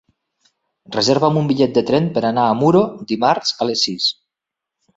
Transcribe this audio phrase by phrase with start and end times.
[0.95, 2.81] Reserva'm un bitllet de tren per anar a Muro
[3.13, 4.09] dimarts a les sis.